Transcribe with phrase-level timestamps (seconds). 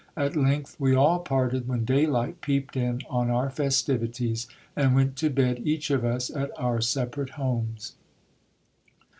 [0.17, 5.29] At length, we all parted when daylight peeped in on our festivities, and went to
[5.29, 7.93] bed each of us at our separate homes.